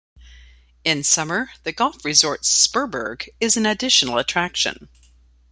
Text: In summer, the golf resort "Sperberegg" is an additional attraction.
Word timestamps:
In 0.83 1.03
summer, 1.03 1.51
the 1.61 1.71
golf 1.71 2.03
resort 2.03 2.41
"Sperberegg" 2.41 3.29
is 3.39 3.55
an 3.55 3.67
additional 3.67 4.17
attraction. 4.17 4.89